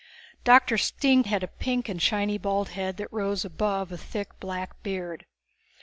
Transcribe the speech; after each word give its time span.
Doctor 0.43 0.79
Stine 0.79 1.25
had 1.25 1.43
a 1.43 1.47
pink 1.47 1.87
and 1.87 2.01
shiny 2.01 2.39
bald 2.39 2.69
head 2.69 2.97
that 2.97 3.13
rose 3.13 3.45
above 3.45 3.91
a 3.91 3.99
thick 3.99 4.29
black 4.39 4.81
beard. 4.81 5.27